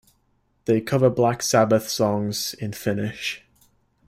[0.65, 3.45] They cover Black Sabbath songs in Finnish.